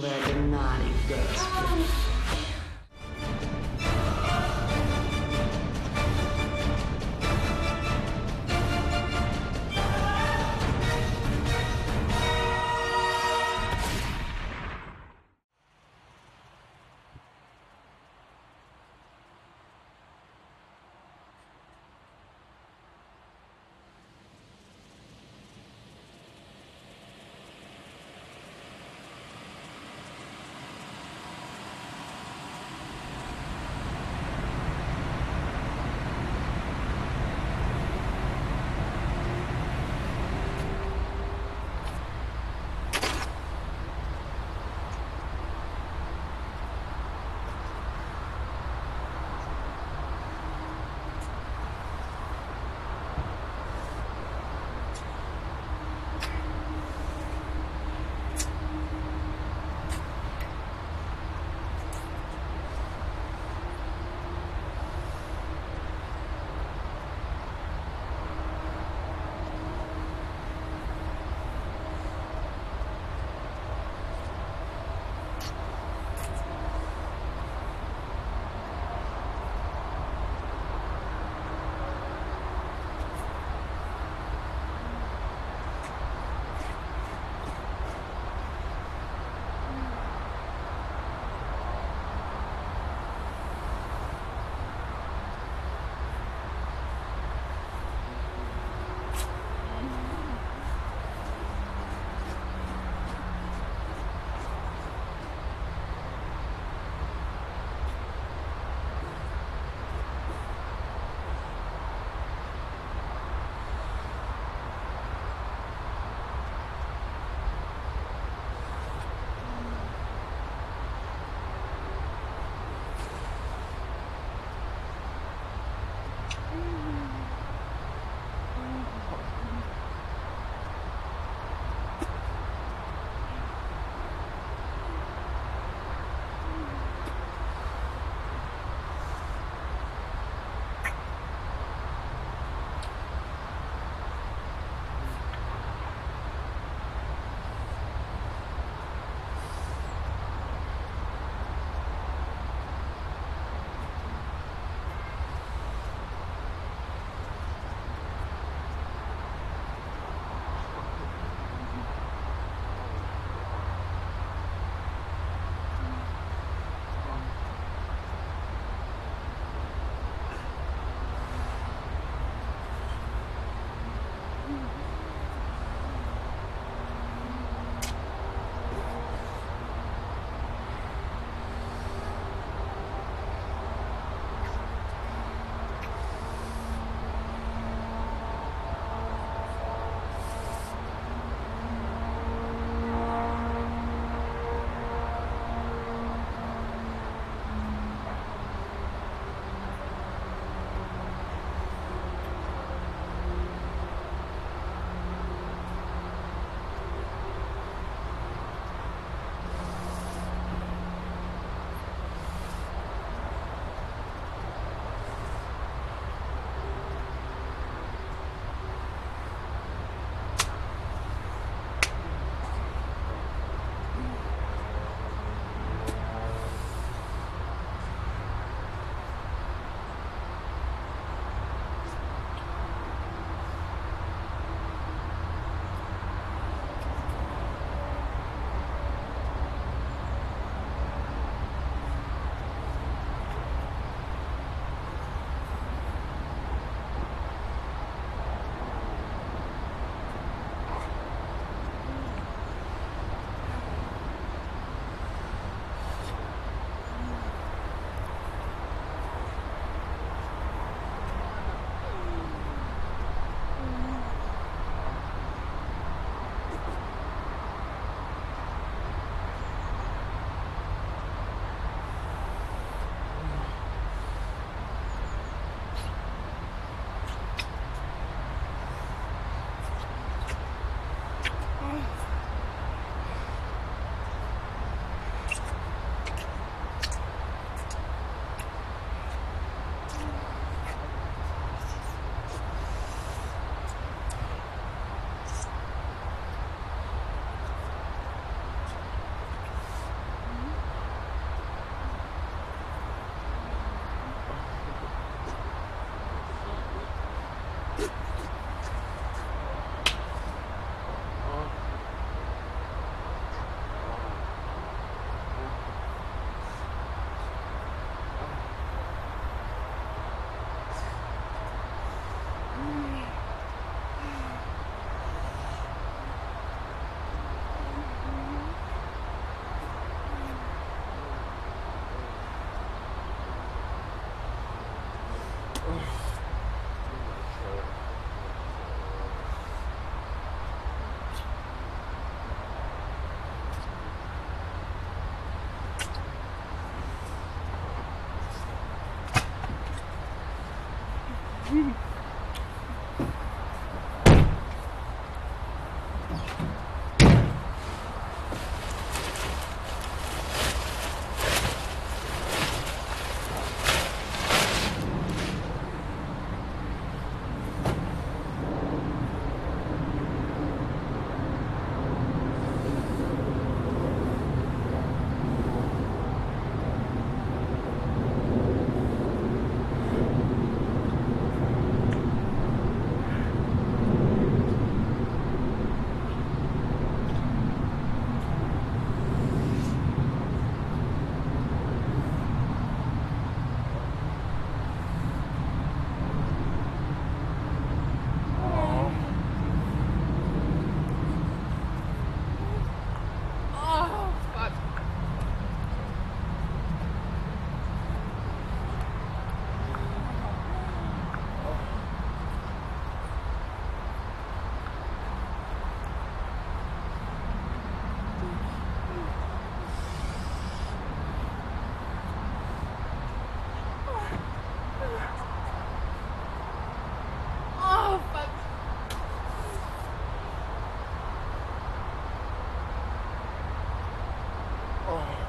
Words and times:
Where 0.00 0.20
the 0.28 0.34
naughty 0.42 0.92
girls. 1.08 2.47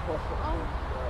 Oh 0.09 1.08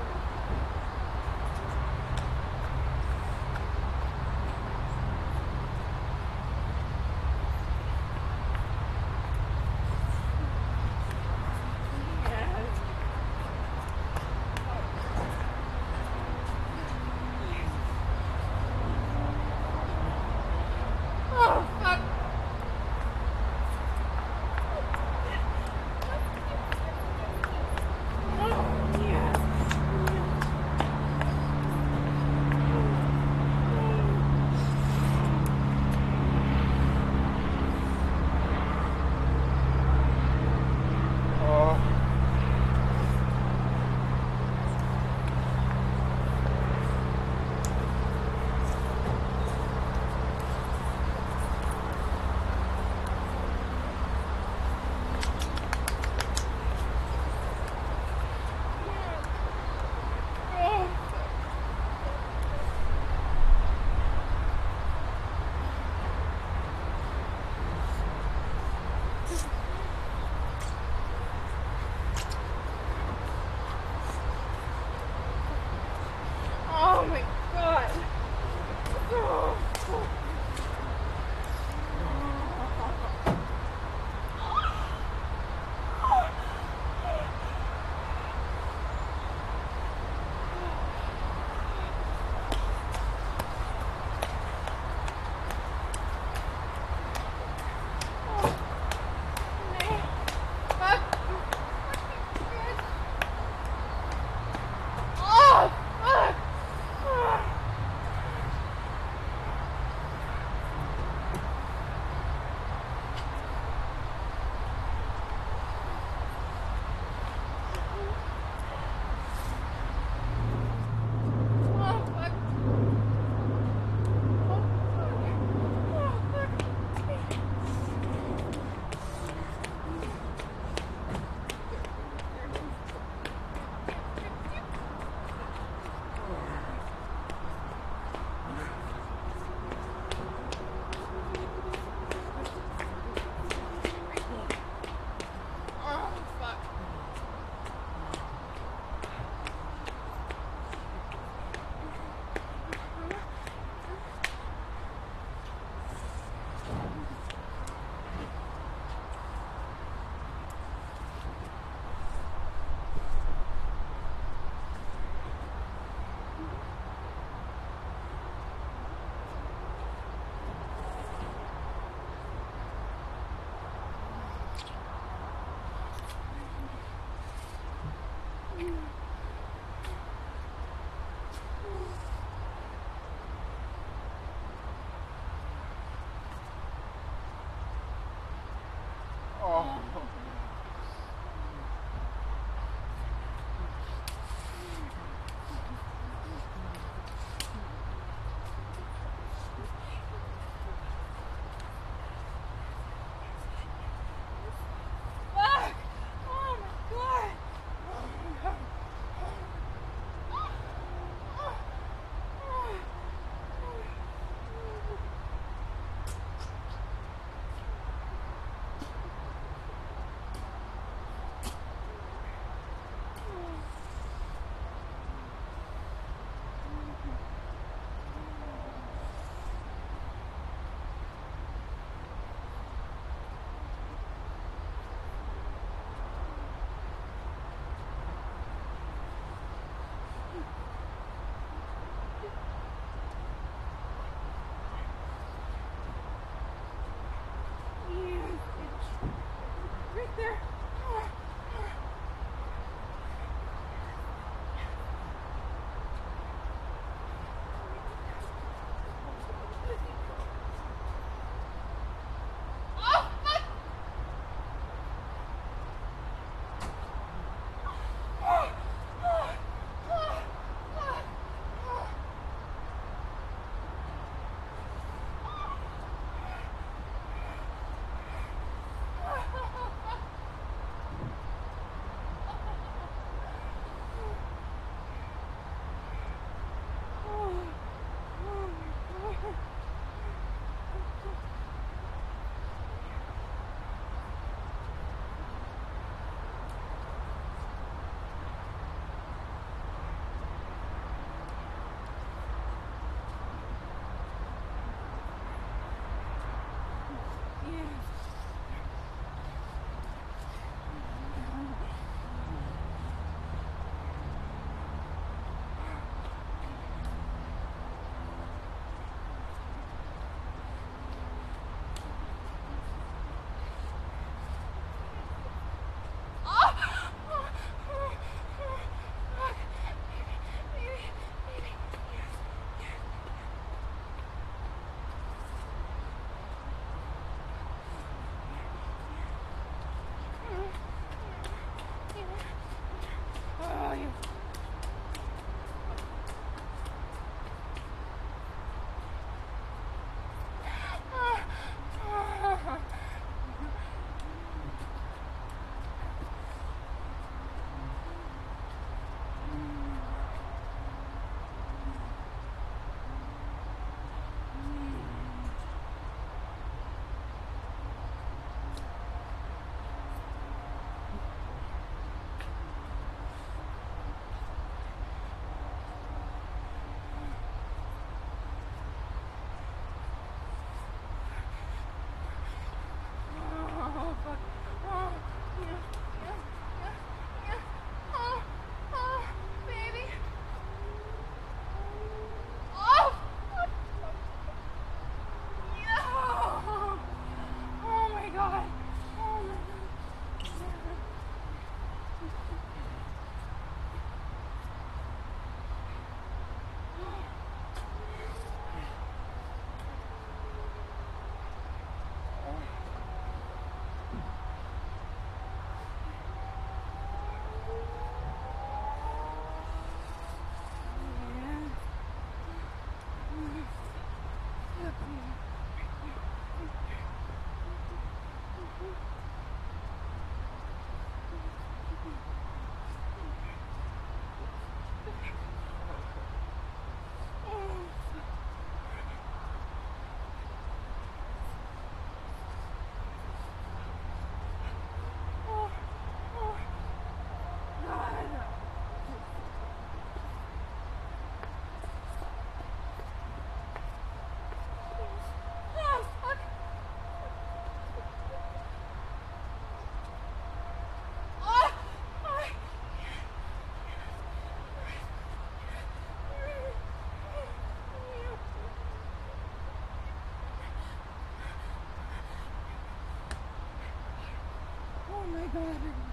my 475.33 475.41
god. 475.41 475.88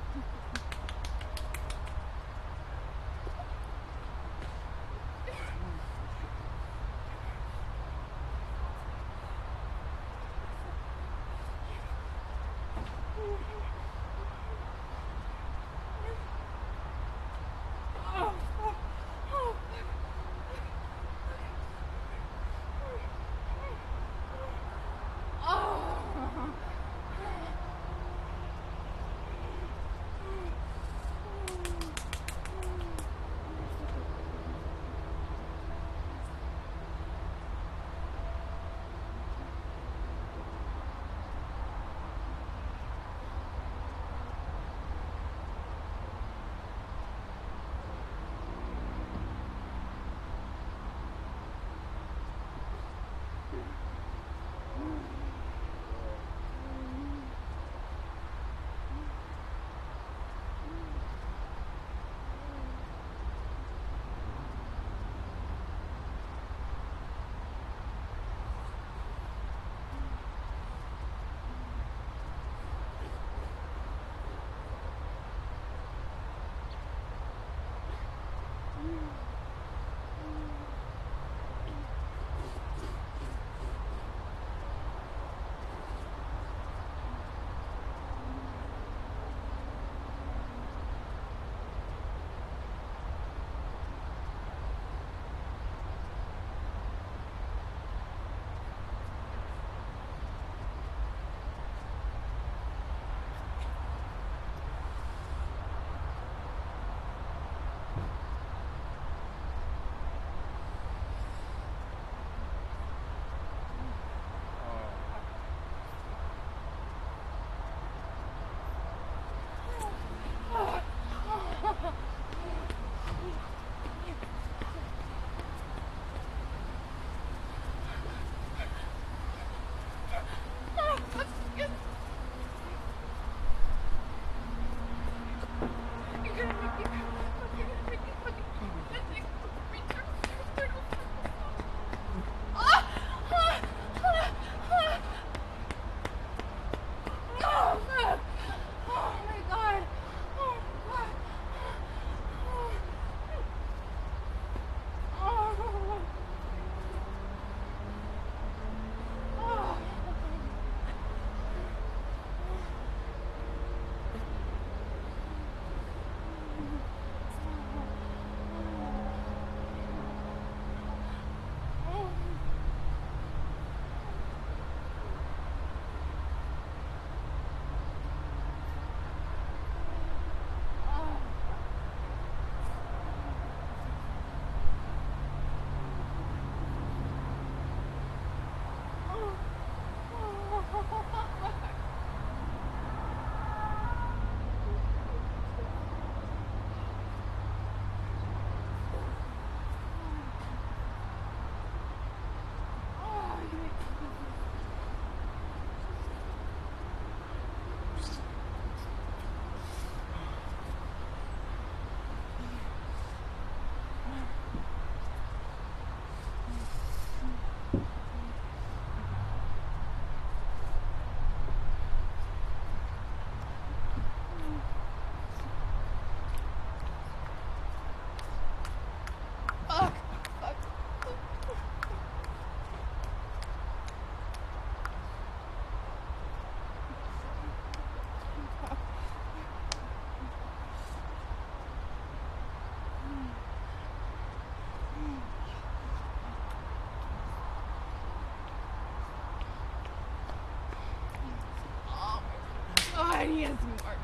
God, 253.26 253.34
he 253.34 253.42
has 253.42 253.50
more. 253.50 253.94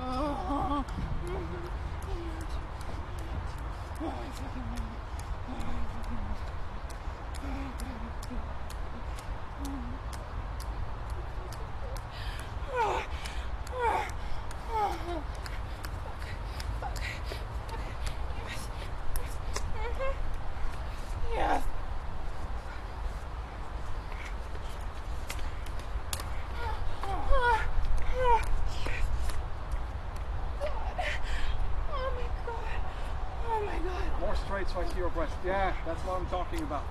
Oh. 0.00 0.04
oh. 0.04 0.84
Oh, 4.04 4.08
I 4.08 4.30
fucking 4.30 4.68
it. 4.72 4.82
Oh, 5.48 5.52
I 5.52 5.80
fucking 5.92 6.20
love 6.22 6.40
it. 6.42 6.52
Oh, 12.74 13.02
oh, 13.74 14.06
oh, 14.72 14.96
oh. 15.08 15.22
Fuck, 16.00 16.24
fuck, 16.80 16.96
fuck. 17.70 17.82
Yes, 18.48 18.60
yes. 19.16 19.34
Mhm. 19.76 20.14
Yes. 21.34 21.62
Oh, 27.04 27.18
oh, 27.32 27.60
yes. 28.14 29.04
God. 30.60 30.96
Oh 31.92 32.08
my 32.16 32.28
god. 32.46 32.80
Oh 33.48 33.58
my 33.66 33.78
god. 33.78 34.06
More 34.20 34.36
straight 34.36 34.61
so 34.61 34.61
Your 34.96 35.10
breast. 35.10 35.34
Yeah, 35.44 35.74
that's 35.84 36.00
what 36.00 36.18
I'm 36.18 36.26
talking 36.26 36.60
about. 36.62 36.82